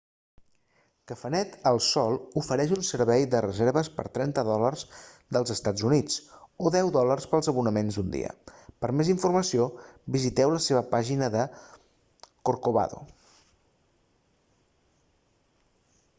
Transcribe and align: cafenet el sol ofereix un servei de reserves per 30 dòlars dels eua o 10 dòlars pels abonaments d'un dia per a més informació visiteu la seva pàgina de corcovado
cafenet 1.09 1.51
el 1.71 1.75
sol 1.87 2.15
ofereix 2.41 2.71
un 2.77 2.85
servei 2.87 3.25
de 3.33 3.41
reserves 3.45 3.89
per 3.97 4.05
30 4.15 4.43
dòlars 4.47 4.85
dels 5.37 5.59
eua 5.73 5.99
o 6.69 6.71
10 6.77 6.89
dòlars 6.95 7.29
pels 7.33 7.51
abonaments 7.53 7.99
d'un 7.99 8.09
dia 8.15 8.31
per 8.63 8.91
a 8.93 8.95
més 9.01 9.11
informació 9.15 9.67
visiteu 10.17 10.53
la 10.55 10.61
seva 10.69 10.83
pàgina 10.95 11.29
de 11.37 11.43
corcovado 12.51 13.03